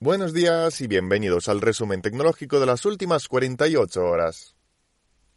Buenos 0.00 0.32
días 0.32 0.80
y 0.80 0.86
bienvenidos 0.86 1.48
al 1.48 1.60
resumen 1.60 2.02
tecnológico 2.02 2.60
de 2.60 2.66
las 2.66 2.84
últimas 2.84 3.26
48 3.26 4.00
horas. 4.00 4.57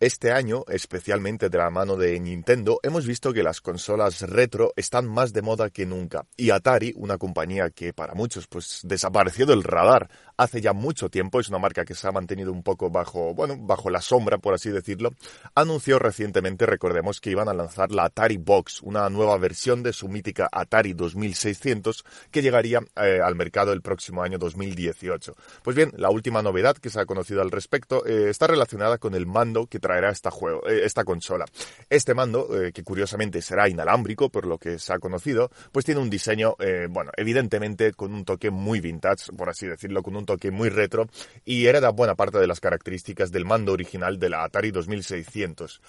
Este 0.01 0.31
año, 0.31 0.63
especialmente 0.67 1.47
de 1.49 1.59
la 1.59 1.69
mano 1.69 1.95
de 1.95 2.19
Nintendo, 2.19 2.79
hemos 2.81 3.05
visto 3.05 3.31
que 3.33 3.43
las 3.43 3.61
consolas 3.61 4.21
retro 4.21 4.73
están 4.75 5.05
más 5.05 5.31
de 5.31 5.43
moda 5.43 5.69
que 5.69 5.85
nunca. 5.85 6.25
Y 6.35 6.49
Atari, 6.49 6.91
una 6.95 7.19
compañía 7.19 7.69
que 7.69 7.93
para 7.93 8.15
muchos 8.15 8.47
pues 8.47 8.79
desapareció 8.81 9.45
del 9.45 9.61
radar 9.61 10.09
hace 10.37 10.59
ya 10.59 10.73
mucho 10.73 11.09
tiempo, 11.09 11.39
es 11.39 11.49
una 11.49 11.59
marca 11.59 11.85
que 11.85 11.93
se 11.93 12.07
ha 12.07 12.11
mantenido 12.11 12.51
un 12.51 12.63
poco 12.63 12.89
bajo, 12.89 13.35
bueno, 13.35 13.57
bajo 13.59 13.91
la 13.91 14.01
sombra, 14.01 14.39
por 14.39 14.55
así 14.55 14.71
decirlo, 14.71 15.11
anunció 15.53 15.99
recientemente, 15.99 16.65
recordemos, 16.65 17.21
que 17.21 17.29
iban 17.29 17.47
a 17.47 17.53
lanzar 17.53 17.91
la 17.91 18.05
Atari 18.05 18.37
Box, 18.37 18.81
una 18.81 19.07
nueva 19.11 19.37
versión 19.37 19.83
de 19.83 19.93
su 19.93 20.09
mítica 20.09 20.49
Atari 20.51 20.93
2600 20.93 22.03
que 22.31 22.41
llegaría 22.41 22.79
eh, 22.95 23.19
al 23.23 23.35
mercado 23.35 23.71
el 23.71 23.83
próximo 23.83 24.23
año 24.23 24.39
2018. 24.39 25.35
Pues 25.61 25.75
bien, 25.75 25.91
la 25.95 26.09
última 26.09 26.41
novedad 26.41 26.75
que 26.75 26.89
se 26.89 26.99
ha 26.99 27.05
conocido 27.05 27.43
al 27.43 27.51
respecto 27.51 28.03
eh, 28.07 28.31
está 28.31 28.47
relacionada 28.47 28.97
con 28.97 29.13
el 29.13 29.27
mando 29.27 29.67
que 29.67 29.79
traerá 29.91 30.09
esta, 30.09 30.31
juego, 30.31 30.65
eh, 30.69 30.85
esta 30.85 31.03
consola. 31.03 31.45
Este 31.89 32.13
mando, 32.13 32.47
eh, 32.61 32.71
que 32.71 32.81
curiosamente 32.81 33.41
será 33.41 33.67
inalámbrico, 33.67 34.29
por 34.29 34.45
lo 34.45 34.57
que 34.57 34.79
se 34.79 34.93
ha 34.93 34.99
conocido, 34.99 35.51
pues 35.73 35.83
tiene 35.83 35.99
un 35.99 36.09
diseño, 36.09 36.55
eh, 36.59 36.87
bueno, 36.89 37.11
evidentemente 37.17 37.91
con 37.91 38.13
un 38.13 38.23
toque 38.23 38.51
muy 38.51 38.79
vintage, 38.79 39.33
por 39.33 39.49
así 39.49 39.67
decirlo, 39.67 40.01
con 40.01 40.15
un 40.15 40.25
toque 40.25 40.49
muy 40.49 40.69
retro, 40.69 41.09
y 41.43 41.65
hereda 41.65 41.89
buena 41.89 42.15
parte 42.15 42.39
de 42.39 42.47
las 42.47 42.61
características 42.61 43.33
del 43.33 43.43
mando 43.43 43.73
original 43.73 44.17
de 44.17 44.29
la 44.29 44.45
Atari 44.45 44.71
2600. 44.71 45.81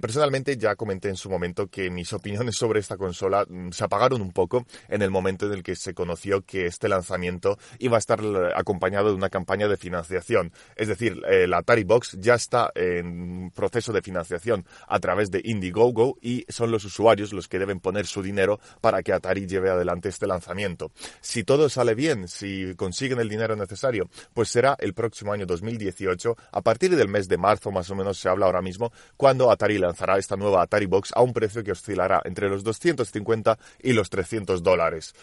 personalmente 0.00 0.56
ya 0.56 0.74
comenté 0.74 1.10
en 1.10 1.16
su 1.16 1.28
momento 1.28 1.66
que 1.66 1.90
mis 1.90 2.12
opiniones 2.14 2.56
sobre 2.56 2.80
esta 2.80 2.96
consola 2.96 3.44
mm, 3.46 3.70
se 3.70 3.84
apagaron 3.84 4.22
un 4.22 4.32
poco 4.32 4.64
en 4.88 5.02
el 5.02 5.10
momento 5.10 5.46
en 5.46 5.52
el 5.52 5.62
que 5.62 5.76
se 5.76 5.92
conoció 5.92 6.40
que 6.42 6.64
este 6.64 6.88
lanzamiento 6.88 7.58
iba 7.78 7.96
a 7.96 7.98
estar 7.98 8.20
acompañado 8.56 9.10
de 9.10 9.14
una 9.14 9.28
campaña 9.28 9.68
de 9.68 9.76
financiación. 9.76 10.52
Es 10.76 10.88
decir, 10.88 11.20
la 11.48 11.58
Atari 11.58 11.84
Box 11.84 12.16
ya 12.18 12.34
está 12.34 12.70
en 12.74 13.41
proceso 13.50 13.92
de 13.92 14.02
financiación 14.02 14.64
a 14.86 15.00
través 15.00 15.30
de 15.30 15.40
Indiegogo 15.44 16.18
y 16.20 16.44
son 16.48 16.70
los 16.70 16.84
usuarios 16.84 17.32
los 17.32 17.48
que 17.48 17.58
deben 17.58 17.80
poner 17.80 18.06
su 18.06 18.22
dinero 18.22 18.60
para 18.80 19.02
que 19.02 19.12
Atari 19.12 19.46
lleve 19.46 19.70
adelante 19.70 20.08
este 20.08 20.26
lanzamiento. 20.26 20.92
Si 21.20 21.44
todo 21.44 21.68
sale 21.68 21.94
bien, 21.94 22.28
si 22.28 22.74
consiguen 22.76 23.20
el 23.20 23.28
dinero 23.28 23.56
necesario, 23.56 24.08
pues 24.34 24.48
será 24.48 24.76
el 24.78 24.94
próximo 24.94 25.32
año 25.32 25.46
2018, 25.46 26.36
a 26.52 26.62
partir 26.62 26.96
del 26.96 27.08
mes 27.08 27.28
de 27.28 27.38
marzo 27.38 27.70
más 27.70 27.90
o 27.90 27.94
menos 27.94 28.18
se 28.18 28.28
habla 28.28 28.46
ahora 28.46 28.62
mismo, 28.62 28.92
cuando 29.16 29.50
Atari 29.50 29.78
lanzará 29.78 30.18
esta 30.18 30.36
nueva 30.36 30.62
Atari 30.62 30.86
Box 30.86 31.12
a 31.14 31.22
un 31.22 31.32
precio 31.32 31.62
que 31.62 31.72
oscilará 31.72 32.22
entre 32.24 32.48
los 32.48 32.64
250 32.64 33.58
y 33.82 33.92
los 33.92 34.10
300 34.10 34.62
dólares. 34.62 35.14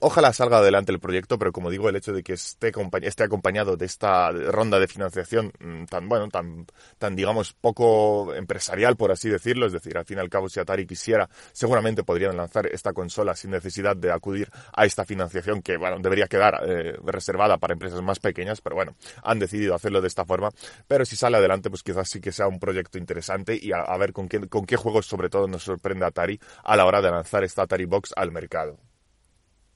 Ojalá 0.00 0.32
salga 0.32 0.58
adelante 0.58 0.92
el 0.92 1.00
proyecto, 1.00 1.40
pero 1.40 1.50
como 1.50 1.70
digo, 1.70 1.88
el 1.88 1.96
hecho 1.96 2.12
de 2.12 2.22
que 2.22 2.34
esté, 2.34 2.70
esté 3.02 3.24
acompañado 3.24 3.76
de 3.76 3.84
esta 3.84 4.30
ronda 4.30 4.78
de 4.78 4.86
financiación 4.86 5.52
mm, 5.58 5.86
tan, 5.86 6.08
bueno, 6.08 6.28
tan, 6.28 6.66
tan, 6.98 7.16
digamos, 7.16 7.52
poco 7.52 8.32
empresarial, 8.32 8.96
por 8.96 9.10
así 9.10 9.28
decirlo, 9.28 9.66
es 9.66 9.72
decir, 9.72 9.98
al 9.98 10.04
fin 10.04 10.18
y 10.18 10.20
al 10.20 10.30
cabo, 10.30 10.48
si 10.48 10.60
Atari 10.60 10.86
quisiera, 10.86 11.28
seguramente 11.50 12.04
podrían 12.04 12.36
lanzar 12.36 12.68
esta 12.68 12.92
consola 12.92 13.34
sin 13.34 13.50
necesidad 13.50 13.96
de 13.96 14.12
acudir 14.12 14.48
a 14.72 14.86
esta 14.86 15.04
financiación 15.04 15.62
que, 15.62 15.76
bueno, 15.76 15.98
debería 15.98 16.28
quedar 16.28 16.62
eh, 16.64 16.96
reservada 17.04 17.58
para 17.58 17.72
empresas 17.72 18.00
más 18.00 18.20
pequeñas, 18.20 18.60
pero 18.60 18.76
bueno, 18.76 18.94
han 19.24 19.40
decidido 19.40 19.74
hacerlo 19.74 20.00
de 20.00 20.06
esta 20.06 20.24
forma. 20.24 20.50
Pero 20.86 21.04
si 21.04 21.16
sale 21.16 21.38
adelante, 21.38 21.70
pues 21.70 21.82
quizás 21.82 22.08
sí 22.08 22.20
que 22.20 22.30
sea 22.30 22.46
un 22.46 22.60
proyecto 22.60 22.98
interesante 22.98 23.58
y 23.60 23.72
a, 23.72 23.80
a 23.80 23.98
ver 23.98 24.12
con 24.12 24.28
qué, 24.28 24.48
con 24.48 24.64
qué 24.64 24.76
juegos 24.76 25.06
sobre 25.06 25.28
todo 25.28 25.48
nos 25.48 25.64
sorprende 25.64 26.06
Atari 26.06 26.38
a 26.62 26.76
la 26.76 26.86
hora 26.86 27.02
de 27.02 27.10
lanzar 27.10 27.42
esta 27.42 27.62
Atari 27.62 27.86
Box 27.86 28.12
al 28.14 28.30
mercado. 28.30 28.78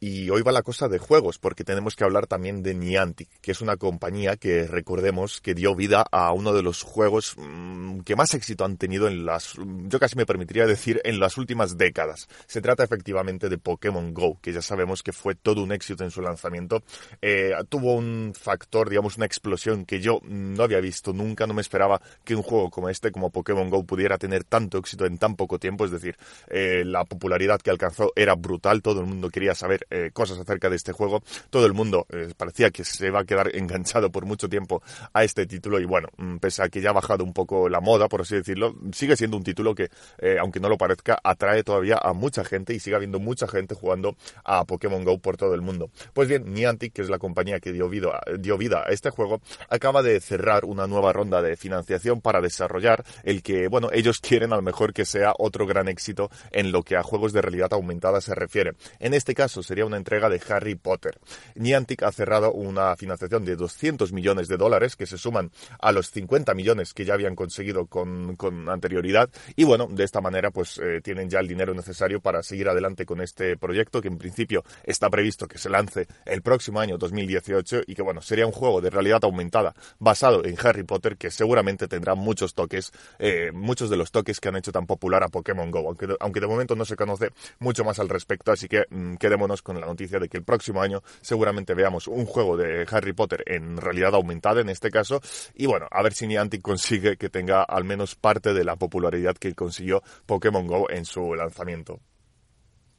Y 0.04 0.30
hoy 0.30 0.42
va 0.42 0.50
la 0.50 0.64
cosa 0.64 0.88
de 0.88 0.98
juegos, 0.98 1.38
porque 1.38 1.62
tenemos 1.62 1.94
que 1.94 2.02
hablar 2.02 2.26
también 2.26 2.64
de 2.64 2.74
Niantic, 2.74 3.28
que 3.40 3.52
es 3.52 3.60
una 3.60 3.76
compañía 3.76 4.34
que 4.34 4.66
recordemos 4.66 5.40
que 5.40 5.54
dio 5.54 5.76
vida 5.76 6.04
a 6.10 6.32
uno 6.32 6.52
de 6.52 6.60
los 6.60 6.82
juegos 6.82 7.36
mmm, 7.38 8.00
que 8.00 8.16
más 8.16 8.34
éxito 8.34 8.64
han 8.64 8.78
tenido 8.78 9.06
en 9.06 9.24
las, 9.24 9.54
yo 9.54 10.00
casi 10.00 10.16
me 10.16 10.26
permitiría 10.26 10.66
decir, 10.66 11.00
en 11.04 11.20
las 11.20 11.38
últimas 11.38 11.78
décadas. 11.78 12.26
Se 12.48 12.60
trata 12.60 12.82
efectivamente 12.82 13.48
de 13.48 13.58
Pokémon 13.58 14.12
Go, 14.12 14.40
que 14.42 14.52
ya 14.52 14.60
sabemos 14.60 15.04
que 15.04 15.12
fue 15.12 15.36
todo 15.36 15.62
un 15.62 15.70
éxito 15.70 16.02
en 16.02 16.10
su 16.10 16.20
lanzamiento. 16.20 16.82
Eh, 17.20 17.52
tuvo 17.68 17.94
un 17.94 18.32
factor, 18.34 18.90
digamos, 18.90 19.18
una 19.18 19.26
explosión 19.26 19.84
que 19.84 20.00
yo 20.00 20.18
no 20.24 20.64
había 20.64 20.80
visto 20.80 21.12
nunca, 21.12 21.46
no 21.46 21.54
me 21.54 21.62
esperaba 21.62 22.02
que 22.24 22.34
un 22.34 22.42
juego 22.42 22.70
como 22.70 22.88
este, 22.88 23.12
como 23.12 23.30
Pokémon 23.30 23.70
Go, 23.70 23.84
pudiera 23.84 24.18
tener 24.18 24.42
tanto 24.42 24.78
éxito 24.78 25.06
en 25.06 25.18
tan 25.18 25.36
poco 25.36 25.60
tiempo. 25.60 25.84
Es 25.84 25.92
decir, 25.92 26.16
eh, 26.48 26.82
la 26.84 27.04
popularidad 27.04 27.60
que 27.60 27.70
alcanzó 27.70 28.10
era 28.16 28.34
brutal, 28.34 28.82
todo 28.82 28.98
el 28.98 29.06
mundo 29.06 29.30
quería 29.30 29.54
saber 29.54 29.86
eh, 29.92 30.10
cosas 30.12 30.38
acerca 30.38 30.70
de 30.70 30.76
este 30.76 30.92
juego. 30.92 31.22
Todo 31.50 31.66
el 31.66 31.74
mundo 31.74 32.06
eh, 32.10 32.32
parecía 32.36 32.70
que 32.70 32.82
se 32.82 33.10
va 33.10 33.20
a 33.20 33.24
quedar 33.24 33.54
enganchado 33.54 34.10
por 34.10 34.24
mucho 34.24 34.48
tiempo 34.48 34.82
a 35.12 35.22
este 35.22 35.46
título 35.46 35.78
y 35.80 35.84
bueno, 35.84 36.08
mm, 36.16 36.38
pese 36.38 36.62
a 36.62 36.68
que 36.70 36.80
ya 36.80 36.90
ha 36.90 36.94
bajado 36.94 37.24
un 37.24 37.34
poco 37.34 37.68
la 37.68 37.80
moda, 37.80 38.08
por 38.08 38.22
así 38.22 38.36
decirlo, 38.36 38.74
sigue 38.92 39.16
siendo 39.16 39.36
un 39.36 39.44
título 39.44 39.74
que, 39.74 39.90
eh, 40.18 40.38
aunque 40.40 40.60
no 40.60 40.70
lo 40.70 40.78
parezca, 40.78 41.18
atrae 41.22 41.62
todavía 41.62 41.98
a 42.02 42.14
mucha 42.14 42.42
gente 42.42 42.72
y 42.72 42.80
sigue 42.80 42.96
habiendo 42.96 43.20
mucha 43.20 43.46
gente 43.46 43.74
jugando 43.74 44.16
a 44.44 44.64
Pokémon 44.64 45.04
Go 45.04 45.18
por 45.18 45.36
todo 45.36 45.54
el 45.54 45.60
mundo. 45.60 45.90
Pues 46.14 46.26
bien, 46.26 46.52
Niantic, 46.52 46.94
que 46.94 47.02
es 47.02 47.10
la 47.10 47.18
compañía 47.18 47.60
que 47.60 47.72
dio 47.72 47.88
vida, 47.90 48.20
dio 48.38 48.56
vida 48.56 48.84
a 48.86 48.92
este 48.92 49.10
juego, 49.10 49.42
acaba 49.68 50.02
de 50.02 50.20
cerrar 50.20 50.64
una 50.64 50.86
nueva 50.86 51.12
ronda 51.12 51.42
de 51.42 51.56
financiación 51.56 52.22
para 52.22 52.40
desarrollar 52.40 53.04
el 53.24 53.42
que, 53.42 53.68
bueno, 53.68 53.90
ellos 53.92 54.20
quieren 54.22 54.52
a 54.54 54.56
lo 54.56 54.62
mejor 54.62 54.94
que 54.94 55.04
sea 55.04 55.34
otro 55.38 55.66
gran 55.66 55.88
éxito 55.88 56.30
en 56.50 56.72
lo 56.72 56.82
que 56.82 56.96
a 56.96 57.02
juegos 57.02 57.32
de 57.34 57.42
realidad 57.42 57.72
aumentada 57.72 58.20
se 58.20 58.34
refiere. 58.34 58.72
En 58.98 59.12
este 59.12 59.34
caso 59.34 59.62
sería 59.62 59.81
una 59.84 59.96
entrega 59.96 60.28
de 60.28 60.40
Harry 60.48 60.74
Potter. 60.74 61.18
Niantic 61.54 62.02
ha 62.02 62.12
cerrado 62.12 62.52
una 62.52 62.96
financiación 62.96 63.44
de 63.44 63.56
200 63.56 64.12
millones 64.12 64.48
de 64.48 64.56
dólares 64.56 64.96
que 64.96 65.06
se 65.06 65.18
suman 65.18 65.50
a 65.80 65.92
los 65.92 66.10
50 66.10 66.54
millones 66.54 66.94
que 66.94 67.04
ya 67.04 67.14
habían 67.14 67.36
conseguido 67.36 67.86
con, 67.86 68.36
anterioridad 68.68 69.30
y 69.56 69.64
bueno, 69.64 69.88
de 69.90 70.04
esta 70.04 70.20
manera 70.20 70.50
pues 70.50 70.78
eh, 70.78 71.00
tienen 71.02 71.28
ya 71.28 71.40
el 71.40 71.48
dinero 71.48 71.74
necesario 71.74 72.20
para 72.20 72.42
seguir 72.42 72.68
adelante 72.68 73.06
con 73.06 73.20
este 73.20 73.56
proyecto 73.56 74.00
que 74.00 74.08
en 74.08 74.18
principio 74.18 74.64
está 74.84 75.10
previsto 75.10 75.46
que 75.46 75.58
se 75.58 75.70
lance 75.70 76.06
el 76.24 76.42
próximo 76.42 76.80
año 76.80 76.98
2018 76.98 77.82
y 77.86 77.94
que 77.94 78.02
bueno, 78.02 78.22
sería 78.22 78.46
un 78.46 78.52
juego 78.52 78.80
de 78.80 78.90
realidad 78.90 79.20
aumentada 79.24 79.74
basado 79.98 80.44
en 80.44 80.56
Harry 80.62 80.82
Potter 80.82 81.16
que 81.16 81.30
seguramente 81.30 81.88
tendrá 81.88 82.14
muchos 82.14 82.54
toques, 82.54 82.92
eh, 83.18 83.50
muchos 83.52 83.90
de 83.90 83.96
los 83.96 84.10
toques 84.10 84.40
que 84.40 84.48
han 84.48 84.56
hecho 84.56 84.72
tan 84.72 84.86
popular 84.86 85.22
a 85.22 85.28
Pokémon 85.28 85.70
Go, 85.70 85.86
aunque, 85.86 86.08
aunque 86.20 86.40
de 86.40 86.46
momento 86.46 86.74
no 86.74 86.84
se 86.84 86.96
conoce 86.96 87.30
mucho 87.58 87.84
más 87.84 87.98
al 87.98 88.08
respecto, 88.08 88.52
así 88.52 88.68
que 88.68 88.84
mm, 88.88 89.16
quedémonos 89.16 89.61
con 89.62 89.80
la 89.80 89.86
noticia 89.86 90.18
de 90.18 90.28
que 90.28 90.38
el 90.38 90.44
próximo 90.44 90.82
año 90.82 91.02
seguramente 91.20 91.74
veamos 91.74 92.08
un 92.08 92.26
juego 92.26 92.56
de 92.56 92.86
Harry 92.90 93.12
Potter 93.12 93.42
en 93.46 93.76
realidad 93.76 94.14
aumentada 94.14 94.60
en 94.60 94.68
este 94.68 94.90
caso 94.90 95.20
y 95.54 95.66
bueno, 95.66 95.86
a 95.90 96.02
ver 96.02 96.12
si 96.12 96.26
Niantic 96.26 96.62
consigue 96.62 97.16
que 97.16 97.28
tenga 97.28 97.62
al 97.62 97.84
menos 97.84 98.14
parte 98.14 98.52
de 98.52 98.64
la 98.64 98.76
popularidad 98.76 99.36
que 99.36 99.54
consiguió 99.54 100.02
Pokémon 100.26 100.66
Go 100.66 100.90
en 100.90 101.04
su 101.04 101.34
lanzamiento. 101.34 102.00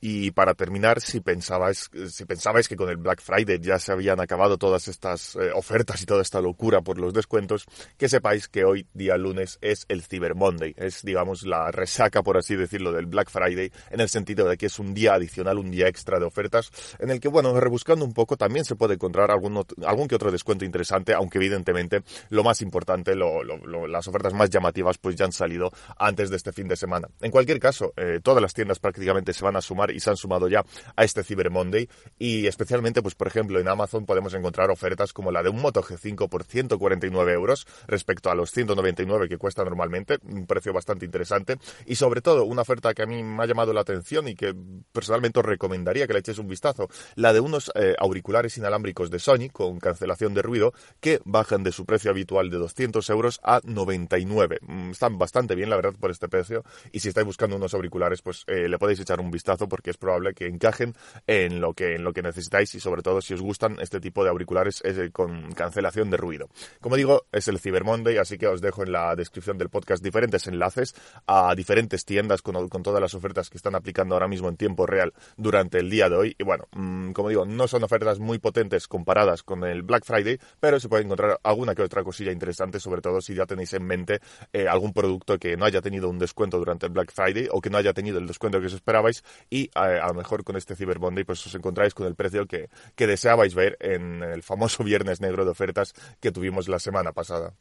Y 0.06 0.32
para 0.32 0.54
terminar, 0.54 1.00
si 1.00 1.22
pensabais, 1.22 1.90
si 2.10 2.26
pensabais 2.26 2.68
que 2.68 2.76
con 2.76 2.90
el 2.90 2.98
Black 2.98 3.22
Friday 3.22 3.58
ya 3.62 3.80
se 3.80 3.94
habían 3.94 4.20
acabado 4.20 4.58
todas 4.58 4.90
estas 4.90 5.38
eh, 5.38 5.52
ofertas 5.56 6.02
y 6.02 6.06
toda 6.06 6.22
esta 6.22 6.42
locura 6.42 6.82
por 6.82 6.98
los 6.98 7.14
descuentos, 7.14 7.64
que 7.98 8.10
sepáis 8.10 8.50
que 8.50 8.66
hoy, 8.66 8.86
día 8.94 9.16
lunes, 9.16 9.60
es 9.62 9.86
el 9.88 10.04
Cyber 10.04 10.36
Monday. 10.36 10.74
Es, 10.76 11.04
digamos, 11.04 11.44
la 11.44 11.72
resaca, 11.72 12.22
por 12.22 12.36
así 12.36 12.58
decirlo, 12.58 12.92
del 12.92 13.06
Black 13.06 13.30
Friday, 13.30 13.72
en 13.92 14.02
el 14.02 14.10
sentido 14.10 14.50
de 14.50 14.58
que 14.58 14.66
es 14.66 14.78
un 14.78 14.94
día 14.94 15.14
adicional, 15.14 15.58
un 15.58 15.72
día 15.72 15.88
extra 15.88 16.20
de 16.20 16.26
ofertas, 16.26 16.70
en 17.00 17.10
el 17.10 17.22
que, 17.22 17.30
bueno, 17.30 17.58
rebuscando 17.58 18.04
un 18.04 18.12
poco 18.12 18.36
también 18.36 18.66
se 18.66 18.76
puede 18.76 18.96
encontrar 18.96 19.32
algún, 19.32 19.66
algún 19.86 20.10
que 20.10 20.16
otro 20.16 20.34
descuento 20.34 20.66
interesante, 20.66 21.14
aunque 21.14 21.38
evidentemente 21.38 22.04
lo 22.28 22.44
más 22.44 22.62
importante, 22.62 23.16
lo, 23.16 23.42
lo, 23.42 23.88
las 23.88 24.06
ofertas 24.10 24.34
más 24.34 24.50
llamativas, 24.50 24.98
pues 24.98 25.16
ya 25.16 25.24
han 25.24 25.32
salido 25.32 25.72
antes 25.98 26.30
de 26.30 26.36
este 26.36 26.52
fin 26.52 26.68
de 26.68 26.76
semana. 26.76 27.08
En 27.22 27.32
cualquier 27.32 27.62
caso, 27.62 27.94
eh, 27.96 28.20
todas 28.22 28.42
las 28.42 28.54
tiendas 28.54 28.80
prácticamente 28.80 29.32
se 29.32 29.46
van 29.46 29.56
a 29.56 29.62
sumar 29.62 29.93
y 29.94 30.00
se 30.00 30.10
han 30.10 30.18
sumado 30.18 30.48
ya 30.48 30.66
a 30.96 31.04
este 31.04 31.24
Cyber 31.24 31.50
Monday. 31.50 31.90
Y 32.18 32.48
especialmente, 32.48 33.02
pues 33.02 33.16
por 33.16 33.28
ejemplo, 33.28 33.60
en 33.60 33.68
Amazon 33.68 34.06
podemos 34.06 34.34
encontrar 34.34 34.70
ofertas 34.72 35.14
como 35.14 35.32
la 35.32 35.44
de 35.44 35.50
un 35.50 35.62
Moto 35.62 35.82
G5 35.82 36.30
por 36.30 36.44
149 36.44 37.34
euros 37.34 37.68
respecto 37.88 38.30
a 38.30 38.36
los 38.36 38.52
199 38.52 39.30
que 39.30 39.38
cuesta 39.38 39.64
normalmente, 39.64 40.18
un 40.24 40.46
precio 40.46 40.74
bastante 40.74 41.06
interesante. 41.06 41.58
Y 41.86 41.96
sobre 41.96 42.22
todo 42.22 42.46
una 42.46 42.62
oferta 42.62 42.94
que 42.94 43.04
a 43.04 43.06
mí 43.06 43.24
me 43.24 43.44
ha 43.44 43.46
llamado 43.46 43.74
la 43.74 43.82
atención 43.82 44.28
y 44.28 44.36
que 44.36 44.54
personalmente 44.92 45.40
os 45.40 45.46
recomendaría 45.46 46.08
que 46.08 46.14
le 46.14 46.20
echéis 46.20 46.38
un 46.40 46.48
vistazo, 46.48 46.90
la 47.16 47.34
de 47.34 47.40
unos 47.40 47.72
eh, 47.76 47.96
auriculares 48.00 48.58
inalámbricos 48.58 49.10
de 49.10 49.20
Sony 49.20 49.50
con 49.52 49.80
cancelación 49.80 50.34
de 50.34 50.42
ruido 50.42 50.74
que 51.00 51.20
bajan 51.26 51.64
de 51.64 51.72
su 51.72 51.86
precio 51.86 52.12
habitual 52.12 52.50
de 52.50 52.58
200 52.58 53.10
euros 53.10 53.40
a 53.44 53.62
99. 53.64 54.60
Mm, 54.62 54.92
están 54.92 55.18
bastante 55.18 55.56
bien, 55.56 55.70
la 55.70 55.76
verdad, 55.76 55.94
por 56.00 56.12
este 56.12 56.28
precio. 56.28 56.64
Y 56.92 57.00
si 57.00 57.10
estáis 57.10 57.26
buscando 57.26 57.56
unos 57.56 57.74
auriculares, 57.74 58.22
pues 58.22 58.44
eh, 58.48 58.68
le 58.68 58.78
podéis 58.78 59.00
echar 59.00 59.20
un 59.20 59.32
vistazo 59.32 59.68
porque 59.68 59.83
es 59.90 59.98
probable 59.98 60.34
que 60.34 60.48
encajen 60.48 60.96
en 61.28 61.62
lo 61.62 61.74
que, 61.74 61.96
en 61.96 62.04
lo 62.04 62.14
que 62.14 62.22
necesitáis 62.22 62.74
y 62.76 62.80
sobre 62.80 63.02
todo 63.02 63.22
si 63.22 63.34
os 63.34 63.42
gustan 63.42 63.78
este 63.80 64.00
tipo 64.00 64.24
de 64.24 64.30
auriculares 64.30 64.82
eh, 64.86 65.10
con 65.12 65.52
cancelación 65.54 66.10
de 66.10 66.18
ruido. 66.18 66.50
Como 66.82 66.96
digo, 66.96 67.26
es 67.32 67.48
el 67.48 67.60
Cyber 67.60 67.84
Monday, 67.84 68.18
así 68.18 68.38
que 68.38 68.48
os 68.48 68.62
dejo 68.62 68.84
en 68.84 68.92
la 68.92 69.16
descripción 69.16 69.58
del 69.58 69.70
podcast 69.70 70.04
diferentes 70.04 70.48
enlaces 70.48 70.96
a 71.28 71.54
diferentes 71.56 72.06
tiendas 72.06 72.42
con, 72.42 72.70
con 72.70 72.84
todas 72.84 73.02
las 73.02 73.14
ofertas 73.14 73.50
que 73.50 73.58
están 73.58 73.76
aplicando 73.76 74.16
ahora 74.16 74.28
mismo 74.28 74.50
en 74.50 74.58
tiempo 74.58 74.86
real 74.86 75.14
durante 75.38 75.80
el 75.80 75.90
día 75.90 76.10
de 76.10 76.16
hoy. 76.16 76.36
Y 76.38 76.44
bueno, 76.44 76.66
mm, 76.72 77.12
como 77.12 77.30
digo, 77.30 77.46
no 77.46 77.68
son 77.68 77.84
ofertas 77.84 78.20
muy 78.20 78.40
potentes 78.40 78.88
comparadas 78.88 79.44
con 79.44 79.64
el 79.64 79.84
Black 79.84 80.06
Friday, 80.06 80.40
pero 80.60 80.80
se 80.80 80.90
puede 80.90 81.04
encontrar 81.04 81.40
alguna 81.44 81.76
que 81.76 81.82
otra 81.82 82.04
cosilla 82.04 82.32
interesante, 82.32 82.80
sobre 82.80 83.02
todo 83.02 83.22
si 83.22 83.36
ya 83.36 83.46
tenéis 83.46 83.74
en 83.74 83.84
mente 83.84 84.20
eh, 84.52 84.68
algún 84.68 84.94
producto 84.94 85.38
que 85.38 85.58
no 85.58 85.66
haya 85.66 85.82
tenido 85.82 86.10
un 86.10 86.20
descuento 86.20 86.58
durante 86.58 86.86
el 86.86 86.92
Black 86.92 87.12
Friday 87.12 87.48
o 87.52 87.62
que 87.62 87.70
no 87.70 87.78
haya 87.78 87.94
tenido 87.94 88.20
el 88.20 88.28
descuento 88.28 88.60
que 88.60 88.68
os 88.68 88.74
esperabais 88.74 89.24
y 89.50 89.70
a 89.76 90.08
lo 90.08 90.14
mejor 90.14 90.44
con 90.44 90.56
este 90.56 90.76
Cyber 90.76 91.00
Monday 91.00 91.24
pues 91.24 91.46
os 91.46 91.56
encontráis 91.56 91.94
con 91.94 92.08
el 92.08 92.16
precio 92.16 92.46
que, 92.46 92.70
que 92.96 93.08
deseabais 93.08 93.56
ver 93.56 93.78
en 93.80 94.24
el 94.24 94.44
famoso 94.44 94.84
viernes 94.84 95.22
negro 95.22 95.46
de 95.46 95.52
ofertas 95.52 95.94
que 96.20 96.32
tuvimos 96.32 96.68
la 96.68 96.80
semana 96.80 97.12
pasada. 97.12 97.54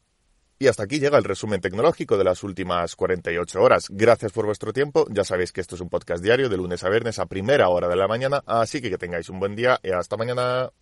Y 0.59 0.69
hasta 0.69 0.85
aquí 0.85 1.01
llega 1.01 1.19
el 1.19 1.25
resumen 1.25 1.61
tecnológico 1.61 2.17
de 2.17 2.23
las 2.23 2.45
últimas 2.45 2.95
48 2.95 3.61
horas. 3.61 3.89
Gracias 3.91 4.31
por 4.31 4.47
vuestro 4.47 4.73
tiempo. 4.73 5.07
Ya 5.11 5.25
sabéis 5.25 5.51
que 5.51 5.61
esto 5.61 5.75
es 5.75 5.81
un 5.81 5.89
podcast 5.89 6.23
diario 6.23 6.49
de 6.49 6.57
lunes 6.57 6.85
a 6.85 6.89
viernes 6.89 7.19
a 7.19 7.27
primera 7.27 7.69
hora 7.69 7.89
de 7.89 7.97
la 7.97 8.07
mañana, 8.07 8.45
así 8.47 8.81
que 8.81 8.89
que 8.89 8.97
tengáis 8.97 9.29
un 9.29 9.41
buen 9.41 9.57
día 9.57 9.81
y 9.83 9.91
hasta 9.91 10.17
mañana. 10.17 10.71